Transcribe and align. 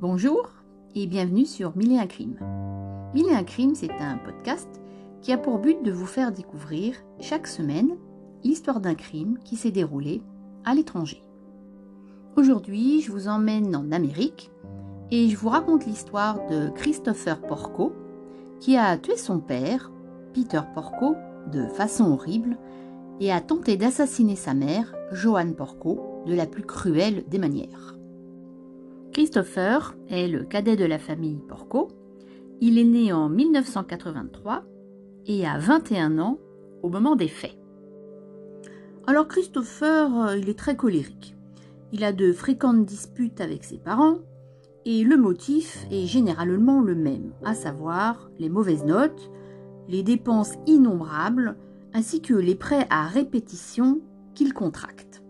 Bonjour 0.00 0.48
et 0.94 1.06
bienvenue 1.06 1.46
sur 1.46 1.76
Mille 1.76 1.92
et 1.92 1.98
un 1.98 2.06
crimes. 2.06 2.38
Mille 3.14 3.28
et 3.28 3.34
un 3.34 3.42
crimes, 3.42 3.74
c'est 3.74 3.90
un 3.90 4.18
podcast 4.18 4.68
qui 5.20 5.32
a 5.32 5.38
pour 5.38 5.58
but 5.58 5.82
de 5.82 5.90
vous 5.90 6.06
faire 6.06 6.30
découvrir 6.32 6.94
chaque 7.18 7.46
semaine 7.48 7.96
l'histoire 8.44 8.80
d'un 8.80 8.94
crime 8.94 9.38
qui 9.44 9.56
s'est 9.56 9.72
déroulé 9.72 10.22
à 10.64 10.74
l'étranger. 10.74 11.22
Aujourd'hui, 12.36 13.00
je 13.00 13.10
vous 13.10 13.26
emmène 13.26 13.74
en 13.74 13.90
Amérique 13.90 14.52
et 15.10 15.28
je 15.28 15.36
vous 15.36 15.48
raconte 15.48 15.86
l'histoire 15.86 16.46
de 16.46 16.68
Christopher 16.70 17.40
Porco 17.40 17.92
qui 18.60 18.76
a 18.76 18.96
tué 18.96 19.16
son 19.16 19.40
père, 19.40 19.90
Peter 20.32 20.60
Porco, 20.74 21.16
de 21.52 21.66
façon 21.66 22.12
horrible 22.12 22.58
et 23.20 23.30
a 23.30 23.40
tenté 23.40 23.76
d'assassiner 23.76 24.34
sa 24.34 24.54
mère, 24.54 24.94
Joanne 25.12 25.54
Porco, 25.54 26.24
de 26.26 26.34
la 26.34 26.46
plus 26.46 26.64
cruelle 26.64 27.24
des 27.28 27.38
manières. 27.38 27.96
Christopher 29.12 29.94
est 30.08 30.28
le 30.28 30.44
cadet 30.44 30.76
de 30.76 30.84
la 30.84 30.98
famille 30.98 31.40
Porco. 31.46 31.88
Il 32.60 32.78
est 32.78 32.84
né 32.84 33.12
en 33.12 33.28
1983 33.28 34.64
et 35.26 35.46
a 35.46 35.58
21 35.58 36.18
ans 36.18 36.38
au 36.82 36.88
moment 36.88 37.16
des 37.16 37.28
faits. 37.28 37.58
Alors 39.06 39.28
Christopher, 39.28 40.16
euh, 40.16 40.36
il 40.36 40.48
est 40.48 40.58
très 40.58 40.76
colérique. 40.76 41.36
Il 41.92 42.04
a 42.04 42.12
de 42.12 42.32
fréquentes 42.32 42.84
disputes 42.84 43.40
avec 43.40 43.64
ses 43.64 43.78
parents 43.78 44.18
et 44.84 45.02
le 45.02 45.16
motif 45.16 45.86
est 45.90 46.06
généralement 46.06 46.80
le 46.80 46.94
même, 46.94 47.32
à 47.44 47.54
savoir 47.54 48.30
les 48.38 48.48
mauvaises 48.48 48.84
notes, 48.84 49.30
les 49.88 50.02
dépenses 50.02 50.54
innombrables 50.66 51.56
ainsi 51.94 52.22
que 52.22 52.34
les 52.34 52.54
prêts 52.54 52.86
à 52.90 53.06
répétition 53.06 54.00
qu'il 54.34 54.54
contracte. 54.54 55.22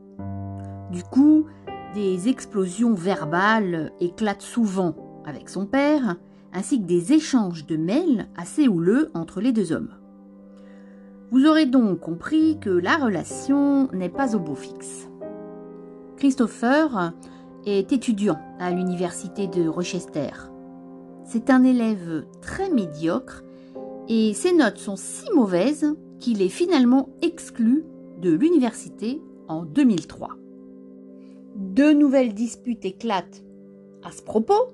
Du 0.90 1.02
coup, 1.02 1.46
des 1.94 2.28
explosions 2.28 2.94
verbales 2.94 3.92
éclatent 4.00 4.42
souvent 4.42 4.94
avec 5.24 5.48
son 5.48 5.66
père, 5.66 6.16
ainsi 6.52 6.80
que 6.80 6.86
des 6.86 7.12
échanges 7.12 7.66
de 7.66 7.76
mails 7.76 8.28
assez 8.36 8.68
houleux 8.68 9.10
entre 9.14 9.40
les 9.40 9.52
deux 9.52 9.72
hommes. 9.72 9.94
Vous 11.30 11.46
aurez 11.46 11.66
donc 11.66 12.00
compris 12.00 12.58
que 12.60 12.70
la 12.70 12.96
relation 12.96 13.88
n'est 13.92 14.08
pas 14.08 14.34
au 14.34 14.40
beau 14.40 14.56
fixe. 14.56 15.08
Christopher 16.16 17.12
est 17.66 17.92
étudiant 17.92 18.38
à 18.58 18.70
l'université 18.72 19.46
de 19.46 19.68
Rochester. 19.68 20.30
C'est 21.24 21.50
un 21.50 21.62
élève 21.62 22.24
très 22.40 22.68
médiocre 22.68 23.44
et 24.08 24.34
ses 24.34 24.52
notes 24.52 24.78
sont 24.78 24.96
si 24.96 25.30
mauvaises 25.32 25.94
qu'il 26.20 26.42
est 26.42 26.48
finalement 26.48 27.08
exclu 27.22 27.84
de 28.20 28.30
l'université 28.30 29.20
en 29.48 29.64
2003. 29.64 30.36
Deux 31.56 31.92
nouvelles 31.92 32.34
disputes 32.34 32.84
éclatent 32.84 33.42
à 34.04 34.12
ce 34.12 34.22
propos, 34.22 34.68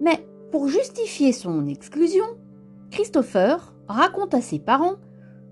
mais 0.00 0.26
pour 0.50 0.68
justifier 0.68 1.32
son 1.32 1.66
exclusion, 1.66 2.24
Christopher 2.90 3.74
raconte 3.86 4.34
à 4.34 4.40
ses 4.40 4.58
parents 4.58 4.96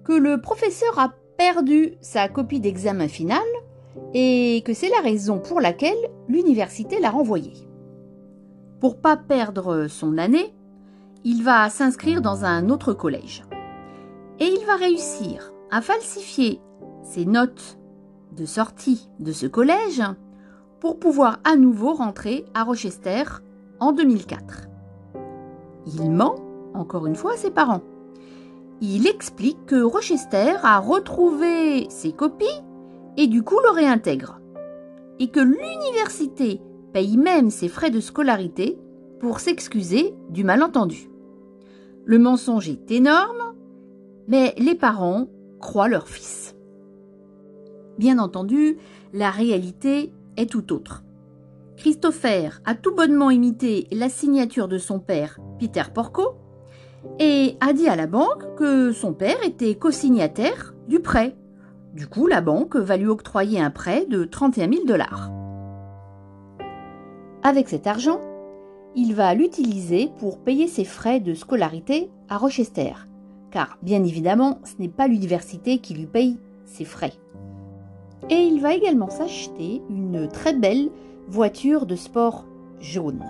que 0.05 0.13
le 0.13 0.41
professeur 0.41 0.99
a 0.99 1.15
perdu 1.37 1.95
sa 2.01 2.29
copie 2.29 2.61
d'examen 2.61 3.09
final 3.09 3.45
et 4.15 4.63
que 4.65 4.73
c'est 4.73 4.89
la 4.89 5.01
raison 5.01 5.39
pour 5.39 5.61
laquelle 5.61 5.97
l'université 6.29 7.01
l'a 7.01 7.11
renvoyé. 7.11 7.53
Pour 8.81 8.99
pas 8.99 9.17
perdre 9.17 9.87
son 9.89 10.19
année, 10.19 10.55
il 11.25 11.43
va 11.43 11.69
s'inscrire 11.71 12.23
dans 12.23 12.45
un 12.45 12.71
autre 12.71 12.93
collège. 12.93 13.43
Et 14.39 14.47
il 14.47 14.67
va 14.67 14.77
réussir 14.77 15.53
à 15.71 15.81
falsifier 15.81 16.61
ses 17.03 17.25
notes 17.25 17.79
de 18.37 18.45
sortie 18.45 19.09
de 19.19 19.33
ce 19.33 19.47
collège 19.47 20.03
pour 20.81 20.99
pouvoir 20.99 21.39
à 21.45 21.57
nouveau 21.57 21.95
rentrer 21.95 22.45
à 22.55 22.65
Rochester 22.65 23.25
en 23.81 23.93
2004. 23.93 24.69
Il 25.87 26.11
ment, 26.11 26.35
encore 26.75 27.07
une 27.07 27.15
fois, 27.15 27.35
à 27.35 27.37
ses 27.37 27.51
parents. 27.51 27.83
Il 28.83 29.07
explique 29.07 29.65
que 29.67 29.81
Rochester 29.81 30.55
a 30.63 30.79
retrouvé 30.81 31.87
ses 31.89 32.13
copies 32.13 32.45
et 33.17 33.27
du 33.27 33.43
coup 33.43 33.59
le 33.65 33.71
réintègre. 33.71 34.41
Et 35.19 35.29
que 35.29 35.41
l'université 35.41 36.61
paye 36.93 37.17
même 37.17 37.49
ses 37.49 37.69
frais 37.69 37.91
de 37.91 38.01
scolarité 38.01 38.79
pour 39.19 39.41
s'excuser 39.41 40.15
du 40.29 40.45
malentendu. 40.45 41.09
Le 42.05 42.19
mensonge 42.19 42.69
est 42.69 42.91
énorme, 42.91 43.46
mais 44.29 44.55
les 44.59 44.75
parents 44.75 45.27
croient 45.61 45.89
leur 45.89 46.09
fils. 46.09 46.55
Bien 47.99 48.19
entendu, 48.19 48.77
la 49.13 49.31
réalité 49.31 50.13
est 50.37 50.51
tout 50.51 50.73
autre. 50.73 51.03
Christopher 51.77 52.61
a 52.65 52.75
tout 52.75 52.95
bonnement 52.95 53.31
imité 53.31 53.87
la 53.93 54.09
signature 54.09 54.69
de 54.69 54.79
son 54.79 54.99
père, 54.99 55.39
Peter 55.59 55.83
Porco, 55.93 56.37
et 57.19 57.57
a 57.61 57.73
dit 57.73 57.89
à 57.89 57.97
la 57.97 58.07
banque 58.07 58.57
que 58.57 58.93
son 58.93 59.13
père 59.13 59.43
était 59.45 59.75
co-signataire 59.75 60.75
du 60.89 61.01
prêt. 61.01 61.37
Du 61.95 62.07
coup, 62.07 62.27
la 62.27 62.41
banque 62.41 62.77
va 62.77 62.97
lui 62.97 63.07
octroyer 63.07 63.61
un 63.61 63.71
prêt 63.71 64.07
de 64.07 64.25
31 64.25 64.71
000 64.71 64.85
dollars. 64.87 65.31
Avec 67.43 67.69
cet 67.69 67.87
argent, 67.87 68.21
il 68.95 69.15
va 69.15 69.35
l'utiliser 69.35 70.11
pour 70.19 70.39
payer 70.39 70.69
ses 70.69 70.85
frais 70.85 71.21
de 71.21 71.35
scolarité 71.35 72.11
à 72.29 72.39
Rochester, 72.39 72.93
car 73.51 73.79
bien 73.83 74.05
évidemment, 74.05 74.59
ce 74.65 74.81
n'est 74.81 74.89
pas 74.89 75.09
l'université 75.09 75.79
qui 75.79 75.95
lui 75.95 76.07
paye 76.07 76.39
ses 76.65 76.85
frais. 76.85 77.13
Et 78.29 78.43
il 78.43 78.61
va 78.61 78.75
également 78.75 79.09
s'acheter 79.09 79.83
une 79.89 80.29
très 80.29 80.53
belle 80.53 80.91
voiture 81.29 81.87
de 81.87 81.97
sport 81.97 82.45
jaune. 82.81 83.25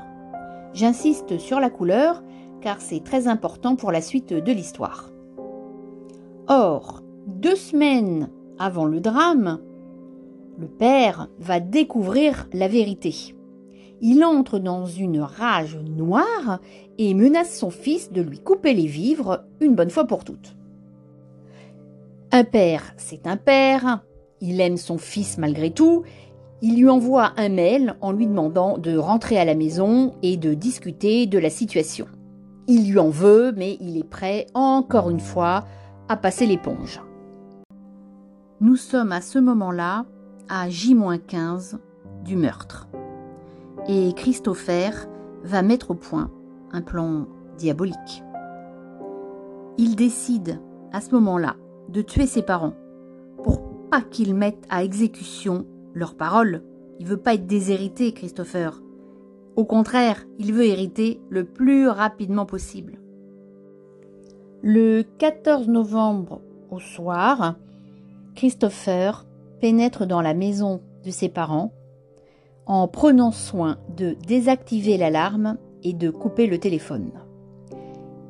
J'insiste 0.72 1.38
sur 1.38 1.60
la 1.60 1.71
couleur 1.71 2.22
car 2.60 2.81
c'est 2.81 3.05
très 3.05 3.28
important 3.28 3.76
pour 3.76 3.93
la 3.93 4.00
suite 4.00 4.32
de 4.32 4.53
l'histoire. 4.53 5.10
Or, 6.49 7.03
deux 7.26 7.56
semaines 7.56 8.31
avant 8.59 8.87
le 8.87 9.00
drame, 9.00 9.60
le 10.59 10.66
père 10.66 11.28
va 11.38 11.60
découvrir 11.60 12.49
la 12.53 12.69
vérité. 12.69 13.35
Il 14.00 14.24
entre 14.24 14.58
dans 14.58 14.86
une 14.86 15.20
rage 15.20 15.76
noire 15.76 16.60
et 16.98 17.14
menace 17.14 17.56
son 17.56 17.70
fils 17.70 18.12
de 18.12 18.20
lui 18.20 18.38
couper 18.38 18.74
les 18.74 18.86
vivres 18.86 19.44
une 19.60 19.74
bonne 19.74 19.90
fois 19.90 20.06
pour 20.06 20.24
toutes. 20.24 20.56
Un 22.32 22.44
père, 22.44 22.92
c'est 22.96 23.26
un 23.26 23.36
père, 23.36 24.00
il 24.40 24.60
aime 24.60 24.76
son 24.76 24.98
fils 24.98 25.38
malgré 25.38 25.70
tout, 25.70 26.02
il 26.62 26.80
lui 26.80 26.88
envoie 26.88 27.32
un 27.36 27.48
mail 27.48 27.96
en 28.00 28.12
lui 28.12 28.26
demandant 28.26 28.78
de 28.78 28.96
rentrer 28.96 29.38
à 29.38 29.44
la 29.44 29.54
maison 29.54 30.14
et 30.22 30.36
de 30.36 30.54
discuter 30.54 31.26
de 31.26 31.38
la 31.38 31.50
situation. 31.50 32.06
Il 32.66 32.90
lui 32.90 32.98
en 32.98 33.10
veut, 33.10 33.52
mais 33.56 33.76
il 33.80 33.96
est 33.96 34.08
prêt, 34.08 34.46
encore 34.54 35.10
une 35.10 35.20
fois, 35.20 35.64
à 36.08 36.16
passer 36.16 36.46
l'éponge. 36.46 37.00
Nous 38.60 38.76
sommes 38.76 39.12
à 39.12 39.20
ce 39.20 39.38
moment-là 39.38 40.06
à 40.48 40.68
J-15 40.68 41.76
du 42.24 42.36
meurtre. 42.36 42.88
Et 43.88 44.12
Christopher 44.14 45.06
va 45.44 45.62
mettre 45.62 45.92
au 45.92 45.94
point 45.94 46.30
un 46.72 46.82
plan 46.82 47.26
diabolique. 47.56 48.24
Il 49.78 49.94
décide 49.94 50.60
à 50.92 51.00
ce 51.00 51.12
moment-là 51.12 51.56
de 51.88 52.02
tuer 52.02 52.26
ses 52.26 52.42
parents 52.42 52.75
pour 53.44 53.62
pas 53.91 54.00
qu'ils 54.00 54.34
mettent 54.34 54.66
à 54.70 54.82
exécution 54.82 55.66
leurs 55.94 56.16
paroles. 56.16 56.62
Il 56.98 57.06
veut 57.06 57.16
pas 57.16 57.34
être 57.34 57.46
déshérité, 57.46 58.12
Christopher. 58.12 58.82
Au 59.54 59.64
contraire, 59.64 60.26
il 60.38 60.52
veut 60.52 60.66
hériter 60.66 61.20
le 61.30 61.44
plus 61.44 61.88
rapidement 61.88 62.44
possible. 62.44 62.98
Le 64.62 65.04
14 65.19 65.69
novembre 65.69 66.41
au 66.70 66.80
soir, 66.80 67.54
Christopher 68.34 69.25
pénètre 69.61 70.06
dans 70.06 70.20
la 70.20 70.34
maison 70.34 70.81
de 71.05 71.11
ses 71.11 71.28
parents 71.28 71.72
en 72.66 72.88
prenant 72.88 73.30
soin 73.30 73.78
de 73.96 74.16
désactiver 74.26 74.96
l'alarme 74.96 75.56
et 75.82 75.92
de 75.92 76.10
couper 76.10 76.46
le 76.46 76.58
téléphone. 76.58 77.12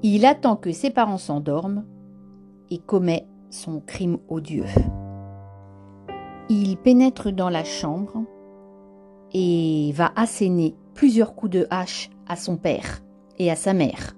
Il 0.02 0.26
attend 0.26 0.56
que 0.56 0.72
ses 0.72 0.90
parents 0.90 1.18
s'endorment 1.18 1.84
et 2.70 2.78
commet 2.78 3.26
son 3.50 3.80
crime 3.80 4.18
odieux. 4.28 4.66
Il 6.48 6.76
pénètre 6.76 7.32
dans 7.32 7.48
la 7.48 7.64
chambre 7.64 8.24
et 9.32 9.92
va 9.94 10.12
asséner 10.16 10.76
plusieurs 10.94 11.34
coups 11.34 11.52
de 11.52 11.66
hache 11.70 12.10
à 12.28 12.36
son 12.36 12.56
père 12.56 13.02
et 13.38 13.50
à 13.50 13.56
sa 13.56 13.72
mère. 13.72 14.14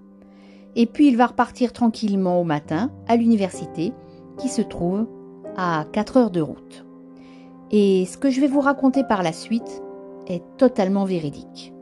Et 0.77 0.87
puis 0.87 1.09
il 1.09 1.17
va 1.17 1.27
repartir 1.27 1.73
tranquillement 1.73 2.41
au 2.41 2.45
matin 2.45 2.91
à 3.07 3.17
l'université 3.17 3.93
qui 4.37 4.49
se 4.49 4.63
trouve 4.63 5.07
à 5.57 5.87
4 5.93 6.17
heures 6.17 6.31
de 6.31 6.41
route. 6.41 6.85
Et 7.71 8.05
ce 8.07 8.17
que 8.17 8.31
je 8.31 8.41
vais 8.41 8.47
vous 8.47 8.61
raconter 8.61 9.05
par 9.05 9.23
la 9.23 9.33
suite 9.33 9.83
est 10.29 10.43
totalement 10.57 11.05
véridique. 11.05 11.75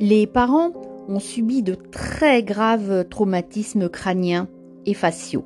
Les 0.00 0.26
parents 0.26 0.72
ont 1.08 1.20
subi 1.20 1.62
de 1.62 1.74
très 1.74 2.42
graves 2.42 3.08
traumatismes 3.08 3.88
crâniens 3.88 4.48
et 4.86 4.94
faciaux. 4.94 5.44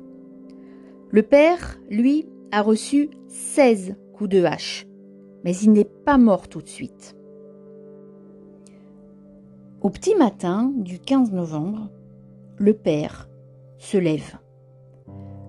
Le 1.11 1.21
père, 1.23 1.79
lui, 1.89 2.27
a 2.51 2.61
reçu 2.61 3.09
16 3.27 3.95
coups 4.13 4.29
de 4.29 4.43
hache, 4.43 4.87
mais 5.43 5.55
il 5.55 5.71
n'est 5.71 5.83
pas 5.83 6.17
mort 6.17 6.47
tout 6.47 6.61
de 6.61 6.67
suite. 6.67 7.15
Au 9.81 9.89
petit 9.89 10.15
matin 10.15 10.73
du 10.75 10.99
15 10.99 11.31
novembre, 11.31 11.89
le 12.57 12.73
père 12.73 13.29
se 13.77 13.97
lève. 13.97 14.37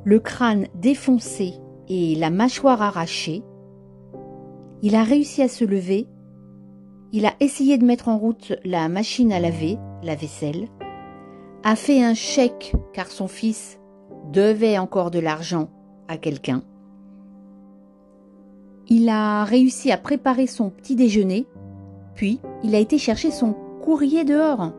Le 0.05 0.21
crâne 0.21 0.67
défoncé 0.75 1.55
et 1.89 2.15
la 2.15 2.31
mâchoire 2.31 2.81
arrachée, 2.81 3.43
il 4.83 4.95
a 4.95 5.03
réussi 5.03 5.43
à 5.43 5.49
se 5.49 5.65
lever, 5.65 6.07
il 7.13 7.27
a 7.27 7.35
essayé 7.41 7.77
de 7.77 7.85
mettre 7.85 8.09
en 8.09 8.19
route 8.19 8.53
la 8.65 8.89
machine 8.89 9.33
à 9.33 9.41
laver, 9.41 9.79
la 10.03 10.15
vaisselle, 10.15 10.69
a 11.65 11.77
fait 11.77 12.03
un 12.03 12.15
chèque 12.15 12.73
car 12.93 13.09
son 13.09 13.29
fils 13.29 13.79
devait 14.33 14.79
encore 14.79 15.11
de 15.11 15.19
l'argent 15.19 15.69
à 16.09 16.17
quelqu'un. 16.17 16.63
Il 18.89 19.09
a 19.09 19.45
réussi 19.45 19.93
à 19.93 19.99
préparer 19.99 20.47
son 20.47 20.71
petit 20.71 20.97
déjeuner, 20.97 21.47
puis 22.15 22.41
il 22.65 22.75
a 22.75 22.79
été 22.79 22.99
chercher 22.99 23.31
son 23.31 23.55
courrier 23.83 24.25
dehors. 24.25 24.73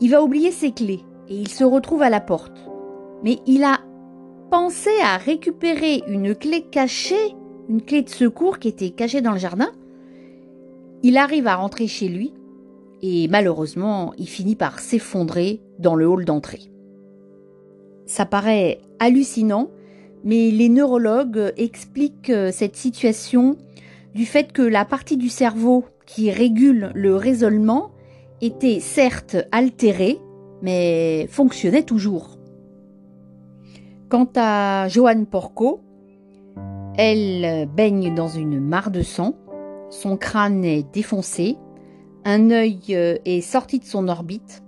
Il 0.00 0.10
va 0.10 0.22
oublier 0.22 0.50
ses 0.50 0.72
clés 0.72 1.04
et 1.28 1.36
il 1.36 1.48
se 1.48 1.64
retrouve 1.64 2.02
à 2.02 2.10
la 2.10 2.20
porte. 2.20 2.58
Mais 3.22 3.38
il 3.46 3.64
a 3.64 3.78
pensé 4.50 4.90
à 5.02 5.16
récupérer 5.16 6.02
une 6.08 6.34
clé 6.34 6.62
cachée, 6.62 7.34
une 7.68 7.82
clé 7.82 8.02
de 8.02 8.08
secours 8.08 8.58
qui 8.58 8.68
était 8.68 8.90
cachée 8.90 9.20
dans 9.20 9.32
le 9.32 9.38
jardin. 9.38 9.70
Il 11.02 11.16
arrive 11.16 11.46
à 11.46 11.56
rentrer 11.56 11.86
chez 11.86 12.08
lui 12.08 12.32
et 13.02 13.28
malheureusement, 13.28 14.12
il 14.18 14.28
finit 14.28 14.56
par 14.56 14.78
s'effondrer 14.78 15.60
dans 15.78 15.94
le 15.94 16.08
hall 16.08 16.24
d'entrée. 16.24 16.70
Ça 18.06 18.24
paraît 18.24 18.80
hallucinant, 18.98 19.70
mais 20.24 20.50
les 20.50 20.68
neurologues 20.68 21.52
expliquent 21.56 22.32
cette 22.52 22.76
situation 22.76 23.56
du 24.14 24.24
fait 24.24 24.52
que 24.52 24.62
la 24.62 24.84
partie 24.84 25.16
du 25.16 25.28
cerveau 25.28 25.84
qui 26.06 26.30
régule 26.30 26.90
le 26.94 27.16
raisonnement 27.16 27.90
était 28.40 28.80
certes 28.80 29.36
altérée, 29.52 30.18
mais 30.62 31.26
fonctionnait 31.30 31.82
toujours. 31.82 32.38
Quant 34.08 34.28
à 34.36 34.88
Joanne 34.88 35.26
Porco, 35.26 35.80
elle 36.98 37.68
baigne 37.68 38.14
dans 38.14 38.28
une 38.28 38.60
mare 38.60 38.90
de 38.90 39.02
sang, 39.02 39.34
son 39.90 40.16
crâne 40.16 40.64
est 40.64 40.90
défoncé, 40.92 41.56
un 42.24 42.50
œil 42.50 42.80
euh, 42.90 43.18
est 43.24 43.40
sorti 43.40 43.78
de 43.78 43.84
son 43.84 44.08
orbite 44.08 44.62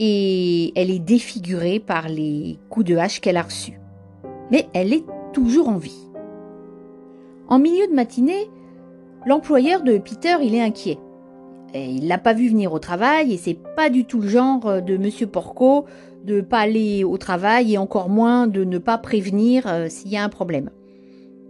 et 0.00 0.72
elle 0.78 0.90
est 0.90 0.98
défigurée 0.98 1.78
par 1.78 2.08
les 2.08 2.58
coups 2.70 2.86
de 2.86 2.96
hache 2.96 3.20
qu'elle 3.20 3.36
a 3.36 3.42
reçus. 3.42 3.78
Mais 4.50 4.66
elle 4.74 4.92
est 4.92 5.04
toujours 5.32 5.68
en 5.68 5.76
vie. 5.76 6.08
En 7.48 7.58
milieu 7.58 7.86
de 7.86 7.94
matinée, 7.94 8.50
l'employeur 9.26 9.82
de 9.82 9.98
Peter, 9.98 10.36
il 10.42 10.54
est 10.54 10.62
inquiet. 10.62 10.98
il 11.74 12.08
l'a 12.08 12.18
pas 12.18 12.32
vu 12.32 12.48
venir 12.48 12.72
au 12.72 12.78
travail 12.78 13.32
et 13.32 13.36
c'est 13.36 13.58
pas 13.76 13.90
du 13.90 14.04
tout 14.04 14.20
le 14.20 14.28
genre 14.28 14.82
de 14.82 14.96
monsieur 14.96 15.26
Porco 15.26 15.84
de 16.24 16.40
pas 16.40 16.60
aller 16.60 17.04
au 17.04 17.18
travail 17.18 17.74
et 17.74 17.78
encore 17.78 18.08
moins 18.08 18.46
de 18.46 18.64
ne 18.64 18.78
pas 18.78 18.98
prévenir 18.98 19.66
euh, 19.66 19.88
s'il 19.88 20.10
y 20.10 20.16
a 20.16 20.24
un 20.24 20.28
problème. 20.28 20.70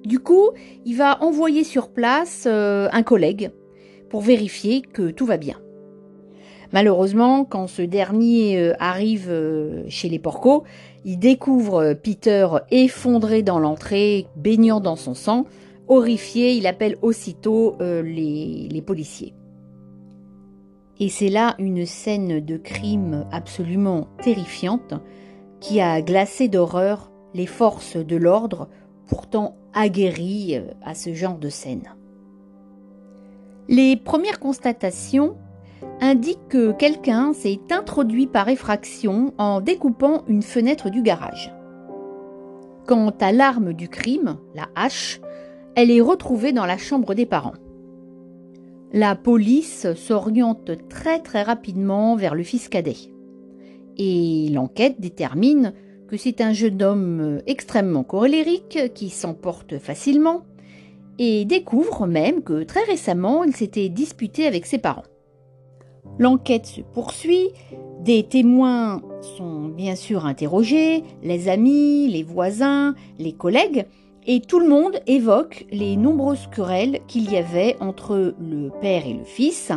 Du 0.04 0.18
coup, 0.18 0.50
il 0.84 0.96
va 0.96 1.22
envoyer 1.22 1.62
sur 1.62 1.90
place 1.90 2.44
euh, 2.46 2.88
un 2.92 3.02
collègue 3.02 3.52
pour 4.10 4.20
vérifier 4.20 4.82
que 4.82 5.10
tout 5.10 5.26
va 5.26 5.36
bien. 5.36 5.60
Malheureusement, 6.72 7.44
quand 7.44 7.66
ce 7.66 7.82
dernier 7.82 8.58
euh, 8.58 8.72
arrive 8.80 9.28
euh, 9.30 9.84
chez 9.88 10.08
les 10.08 10.18
porcos, 10.18 10.64
il 11.04 11.18
découvre 11.18 11.94
Peter 11.94 12.48
effondré 12.70 13.42
dans 13.42 13.58
l'entrée, 13.58 14.26
baignant 14.36 14.80
dans 14.80 14.96
son 14.96 15.14
sang. 15.14 15.46
Horrifié, 15.88 16.54
il 16.54 16.66
appelle 16.66 16.96
aussitôt 17.02 17.76
les 17.80 18.82
policiers. 18.86 19.34
Et 21.00 21.08
c'est 21.08 21.28
là 21.28 21.56
une 21.58 21.84
scène 21.86 22.38
de 22.38 22.56
crime 22.56 23.26
absolument 23.32 24.06
terrifiante 24.22 24.94
qui 25.58 25.80
a 25.80 26.00
glacé 26.00 26.46
d'horreur 26.46 27.10
les 27.34 27.46
forces 27.46 27.96
de 27.96 28.16
l'ordre, 28.16 28.68
pourtant 29.08 29.56
aguerries 29.74 30.60
à 30.82 30.94
ce 30.94 31.14
genre 31.14 31.38
de 31.38 31.48
scène. 31.48 31.94
Les 33.68 33.96
premières 33.96 34.40
constatations 34.40 35.36
indiquent 36.00 36.48
que 36.48 36.72
quelqu'un 36.72 37.32
s'est 37.32 37.60
introduit 37.70 38.26
par 38.26 38.48
effraction 38.48 39.32
en 39.38 39.60
découpant 39.60 40.24
une 40.28 40.42
fenêtre 40.42 40.90
du 40.90 41.02
garage. 41.02 41.52
Quant 42.86 43.14
à 43.20 43.32
l'arme 43.32 43.72
du 43.72 43.88
crime, 43.88 44.38
la 44.54 44.68
hache, 44.74 45.20
elle 45.76 45.90
est 45.90 46.00
retrouvée 46.00 46.52
dans 46.52 46.66
la 46.66 46.76
chambre 46.76 47.14
des 47.14 47.26
parents. 47.26 47.54
La 48.92 49.14
police 49.14 49.86
s'oriente 49.94 50.72
très 50.88 51.20
très 51.20 51.42
rapidement 51.42 52.16
vers 52.16 52.34
le 52.34 52.42
fils 52.42 52.68
cadet. 52.68 52.96
Et 53.96 54.48
l'enquête 54.52 55.00
détermine 55.00 55.72
que 56.12 56.18
c'est 56.18 56.42
un 56.42 56.52
jeune 56.52 56.82
homme 56.82 57.40
extrêmement 57.46 58.02
colérique 58.02 58.78
qui 58.92 59.08
s'emporte 59.08 59.78
facilement, 59.78 60.42
et 61.18 61.46
découvre 61.46 62.06
même 62.06 62.42
que 62.42 62.64
très 62.64 62.84
récemment 62.84 63.44
il 63.44 63.56
s'était 63.56 63.88
disputé 63.88 64.46
avec 64.46 64.66
ses 64.66 64.76
parents. 64.76 65.06
L'enquête 66.18 66.66
se 66.66 66.82
poursuit, 66.82 67.48
des 68.04 68.24
témoins 68.24 69.00
sont 69.38 69.68
bien 69.68 69.96
sûr 69.96 70.26
interrogés, 70.26 71.02
les 71.22 71.48
amis, 71.48 72.08
les 72.08 72.24
voisins, 72.24 72.94
les 73.18 73.32
collègues, 73.32 73.86
et 74.26 74.40
tout 74.42 74.60
le 74.60 74.68
monde 74.68 75.00
évoque 75.06 75.64
les 75.72 75.96
nombreuses 75.96 76.46
querelles 76.54 77.00
qu'il 77.08 77.32
y 77.32 77.38
avait 77.38 77.78
entre 77.80 78.34
le 78.38 78.68
père 78.82 79.06
et 79.06 79.14
le 79.14 79.24
fils, 79.24 79.72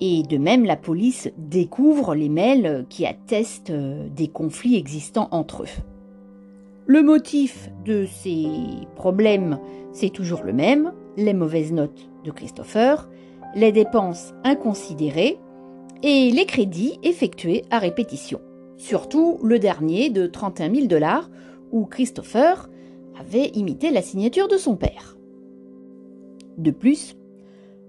et 0.00 0.22
de 0.22 0.38
même 0.38 0.64
la 0.64 0.76
police 0.76 1.30
découvre 1.38 2.14
les 2.14 2.28
mails 2.28 2.86
qui 2.88 3.06
attestent 3.06 3.72
des 3.72 4.28
conflits 4.28 4.76
existants 4.76 5.28
entre 5.30 5.62
eux. 5.62 5.82
Le 6.86 7.02
motif 7.02 7.70
de 7.84 8.06
ces 8.06 8.46
problèmes, 8.94 9.58
c'est 9.92 10.10
toujours 10.10 10.42
le 10.44 10.52
même, 10.52 10.92
les 11.16 11.34
mauvaises 11.34 11.72
notes 11.72 12.08
de 12.24 12.30
Christopher, 12.30 13.08
les 13.54 13.72
dépenses 13.72 14.34
inconsidérées 14.44 15.38
et 16.02 16.30
les 16.30 16.46
crédits 16.46 16.98
effectués 17.02 17.64
à 17.70 17.78
répétition. 17.78 18.40
Surtout 18.76 19.38
le 19.42 19.58
dernier 19.58 20.10
de 20.10 20.26
31 20.26 20.74
000 20.74 20.86
dollars 20.86 21.30
où 21.72 21.86
Christopher 21.86 22.68
avait 23.18 23.48
imité 23.54 23.90
la 23.90 24.02
signature 24.02 24.46
de 24.46 24.58
son 24.58 24.76
père. 24.76 25.16
De 26.58 26.70
plus, 26.70 27.16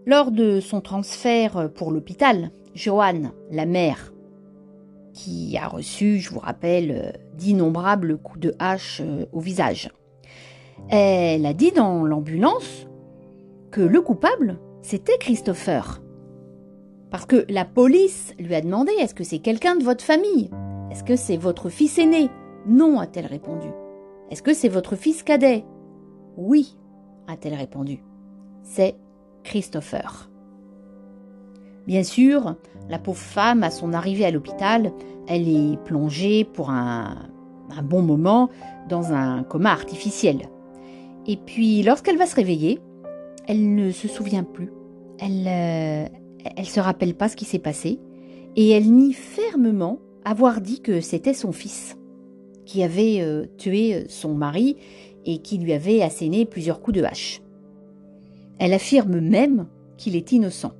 lors 0.07 0.31
de 0.31 0.61
son 0.61 0.79
transfert 0.79 1.69
pour 1.75 1.91
l'hôpital, 1.91 2.49
Joanne, 2.73 3.33
la 3.51 3.65
mère, 3.65 4.13
qui 5.13 5.57
a 5.57 5.67
reçu, 5.67 6.19
je 6.19 6.31
vous 6.31 6.39
rappelle, 6.39 7.19
d'innombrables 7.35 8.17
coups 8.17 8.39
de 8.39 8.55
hache 8.57 9.01
euh, 9.03 9.25
au 9.33 9.41
visage. 9.41 9.91
Elle 10.89 11.45
a 11.45 11.53
dit 11.53 11.71
dans 11.71 12.05
l'ambulance 12.05 12.87
que 13.69 13.81
le 13.81 13.99
coupable, 13.99 14.59
c'était 14.81 15.17
Christopher. 15.17 16.01
Parce 17.11 17.25
que 17.25 17.45
la 17.49 17.65
police 17.65 18.33
lui 18.39 18.55
a 18.55 18.61
demandé 18.61 18.93
Est-ce 18.99 19.15
que 19.15 19.25
c'est 19.25 19.39
quelqu'un 19.39 19.75
de 19.75 19.83
votre 19.83 20.03
famille? 20.03 20.49
Est-ce 20.89 21.03
que 21.03 21.17
c'est 21.17 21.37
votre 21.37 21.67
fils 21.67 21.97
aîné? 21.97 22.29
Non, 22.65 22.99
a-t-elle 22.99 23.25
répondu. 23.25 23.67
Est-ce 24.29 24.43
que 24.43 24.53
c'est 24.53 24.69
votre 24.69 24.95
fils 24.95 25.23
cadet? 25.23 25.65
Oui, 26.37 26.77
a-t-elle 27.27 27.55
répondu. 27.55 28.03
C'est 28.63 28.95
Christopher. 29.47 30.29
Bien 31.87 32.03
sûr, 32.03 32.55
la 32.89 32.99
pauvre 32.99 33.17
femme, 33.17 33.63
à 33.63 33.71
son 33.71 33.93
arrivée 33.93 34.25
à 34.25 34.31
l'hôpital, 34.31 34.91
elle 35.25 35.47
est 35.47 35.77
plongée 35.85 36.43
pour 36.43 36.69
un, 36.69 37.15
bon 37.83 38.01
moment 38.01 38.49
dans 38.89 39.13
un 39.13 39.43
coma 39.43 39.71
artificiel. 39.71 40.49
Et 41.27 41.37
puis, 41.37 41.81
lorsqu'elle 41.81 42.17
va 42.17 42.25
se 42.25 42.35
réveiller, 42.35 42.79
elle 43.47 43.73
ne 43.73 43.91
se 43.91 44.09
souvient 44.09 44.43
plus. 44.43 44.69
Elle 45.19 45.43
ne 45.43 46.05
elle 46.55 46.65
se 46.65 46.79
rappelle 46.79 47.15
pas 47.15 47.29
ce 47.29 47.37
qui 47.37 47.45
s'est 47.45 47.57
passé. 47.57 47.99
Et 48.57 48.69
elle 48.71 48.91
nie 48.91 49.13
fermement 49.13 49.99
avoir 50.25 50.59
dit 50.59 50.81
que 50.81 50.99
c'était 50.99 51.33
son 51.33 51.53
fils 51.53 51.97
qui 52.65 52.83
avait 52.83 53.21
euh, 53.21 53.45
tué 53.57 54.07
son 54.09 54.33
mari 54.33 54.75
et 55.25 55.37
qui 55.39 55.57
lui 55.57 55.71
avait 55.71 56.01
asséné 56.01 56.45
plusieurs 56.45 56.81
coups 56.81 56.97
de 56.97 57.03
hache. 57.03 57.41
Elle 58.59 58.73
affirme 58.73 59.19
même 59.19 59.67
qu'il 59.97 60.15
est 60.15 60.31
innocent. 60.31 60.73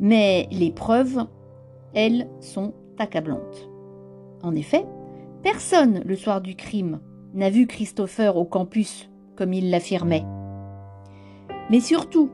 Mais 0.00 0.48
les 0.50 0.70
preuves, 0.70 1.26
elles, 1.94 2.28
sont 2.40 2.74
accablantes. 2.98 3.68
En 4.42 4.54
effet, 4.54 4.84
personne 5.42 6.02
le 6.04 6.16
soir 6.16 6.40
du 6.40 6.54
crime 6.54 7.00
n'a 7.34 7.50
vu 7.50 7.66
Christopher 7.66 8.36
au 8.36 8.44
campus, 8.44 9.10
comme 9.36 9.52
il 9.52 9.70
l'affirmait. 9.70 10.24
Mais 11.70 11.80
surtout, 11.80 12.30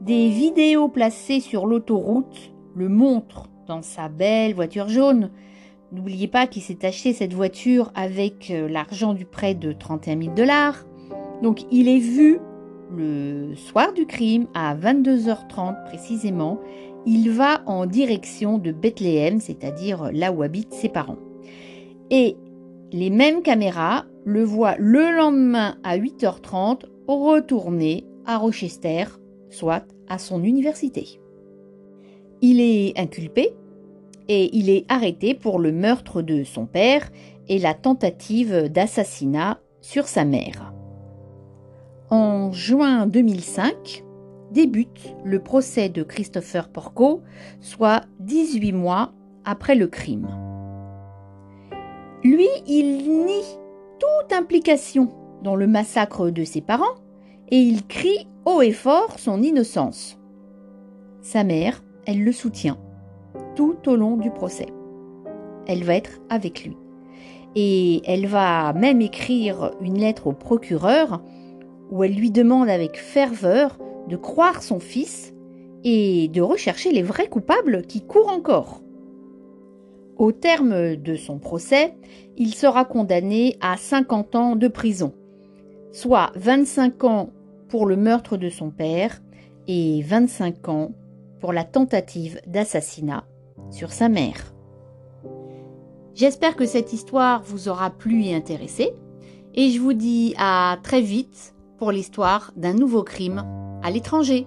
des 0.00 0.28
vidéos 0.28 0.88
placées 0.88 1.40
sur 1.40 1.66
l'autoroute 1.66 2.52
le 2.74 2.88
montrent 2.88 3.48
dans 3.66 3.82
sa 3.82 4.08
belle 4.08 4.54
voiture 4.54 4.88
jaune, 4.88 5.30
N'oubliez 5.92 6.26
pas 6.26 6.46
qu'il 6.46 6.62
s'est 6.62 6.86
acheté 6.86 7.12
cette 7.12 7.34
voiture 7.34 7.92
avec 7.94 8.50
euh, 8.50 8.66
l'argent 8.66 9.12
du 9.12 9.26
prêt 9.26 9.54
de 9.54 9.72
31 9.72 10.22
000 10.22 10.34
dollars. 10.34 10.86
Donc 11.42 11.66
il 11.70 11.88
est 11.88 11.98
vu 11.98 12.38
le 12.96 13.54
soir 13.56 13.92
du 13.92 14.06
crime 14.06 14.46
à 14.54 14.76
22h30 14.76 15.84
précisément. 15.84 16.60
Il 17.04 17.30
va 17.30 17.62
en 17.66 17.86
direction 17.86 18.58
de 18.58 18.70
Bethléem, 18.70 19.40
c'est-à-dire 19.40 20.10
là 20.12 20.30
où 20.30 20.42
habitent 20.42 20.72
ses 20.72 20.88
parents. 20.88 21.18
Et 22.10 22.36
les 22.92 23.10
mêmes 23.10 23.42
caméras 23.42 24.04
le 24.24 24.44
voient 24.44 24.76
le 24.78 25.10
lendemain 25.10 25.76
à 25.82 25.98
8h30 25.98 26.82
retourner 27.08 28.04
à 28.24 28.38
Rochester, 28.38 29.04
soit 29.50 29.84
à 30.08 30.18
son 30.18 30.44
université. 30.44 31.18
Il 32.40 32.60
est 32.60 32.98
inculpé 32.98 33.50
et 34.28 34.56
il 34.56 34.70
est 34.70 34.84
arrêté 34.88 35.34
pour 35.34 35.58
le 35.58 35.72
meurtre 35.72 36.22
de 36.22 36.44
son 36.44 36.66
père 36.66 37.10
et 37.48 37.58
la 37.58 37.74
tentative 37.74 38.68
d'assassinat 38.68 39.60
sur 39.80 40.06
sa 40.06 40.24
mère. 40.24 40.72
En 42.12 42.52
juin 42.52 43.06
2005 43.06 44.04
débute 44.50 45.16
le 45.24 45.38
procès 45.38 45.88
de 45.88 46.02
Christopher 46.02 46.68
Porco, 46.68 47.22
soit 47.60 48.02
18 48.20 48.72
mois 48.72 49.14
après 49.46 49.74
le 49.74 49.86
crime. 49.86 50.28
Lui, 52.22 52.48
il 52.66 53.24
nie 53.24 53.56
toute 53.98 54.30
implication 54.30 55.08
dans 55.42 55.56
le 55.56 55.66
massacre 55.66 56.28
de 56.28 56.44
ses 56.44 56.60
parents 56.60 56.96
et 57.50 57.56
il 57.56 57.86
crie 57.86 58.28
haut 58.44 58.60
et 58.60 58.72
fort 58.72 59.18
son 59.18 59.42
innocence. 59.42 60.20
Sa 61.22 61.44
mère, 61.44 61.82
elle 62.04 62.22
le 62.22 62.32
soutient 62.32 62.76
tout 63.56 63.88
au 63.88 63.96
long 63.96 64.18
du 64.18 64.30
procès. 64.30 64.66
Elle 65.66 65.82
va 65.82 65.94
être 65.94 66.20
avec 66.28 66.62
lui. 66.62 66.76
Et 67.54 68.02
elle 68.04 68.26
va 68.26 68.74
même 68.74 69.00
écrire 69.00 69.72
une 69.80 69.96
lettre 69.96 70.26
au 70.26 70.32
procureur 70.32 71.22
où 71.92 72.02
elle 72.04 72.14
lui 72.14 72.30
demande 72.30 72.70
avec 72.70 72.96
ferveur 72.96 73.78
de 74.08 74.16
croire 74.16 74.62
son 74.62 74.80
fils 74.80 75.34
et 75.84 76.28
de 76.28 76.40
rechercher 76.40 76.90
les 76.90 77.02
vrais 77.02 77.28
coupables 77.28 77.82
qui 77.82 78.00
courent 78.00 78.30
encore. 78.30 78.80
Au 80.16 80.32
terme 80.32 80.96
de 80.96 81.16
son 81.16 81.38
procès, 81.38 81.94
il 82.38 82.54
sera 82.54 82.86
condamné 82.86 83.58
à 83.60 83.76
50 83.76 84.34
ans 84.36 84.56
de 84.56 84.68
prison, 84.68 85.12
soit 85.92 86.32
25 86.34 87.04
ans 87.04 87.30
pour 87.68 87.84
le 87.84 87.96
meurtre 87.96 88.38
de 88.38 88.48
son 88.48 88.70
père 88.70 89.20
et 89.68 90.02
25 90.02 90.68
ans 90.70 90.92
pour 91.40 91.52
la 91.52 91.64
tentative 91.64 92.40
d'assassinat 92.46 93.24
sur 93.70 93.92
sa 93.92 94.08
mère. 94.08 94.54
J'espère 96.14 96.56
que 96.56 96.66
cette 96.66 96.94
histoire 96.94 97.42
vous 97.42 97.68
aura 97.68 97.90
plu 97.90 98.24
et 98.24 98.34
intéressé 98.34 98.94
et 99.54 99.68
je 99.68 99.80
vous 99.80 99.92
dis 99.92 100.34
à 100.38 100.78
très 100.82 101.02
vite 101.02 101.54
pour 101.82 101.90
l'histoire 101.90 102.52
d'un 102.54 102.74
nouveau 102.74 103.02
crime 103.02 103.44
à 103.82 103.90
l'étranger. 103.90 104.46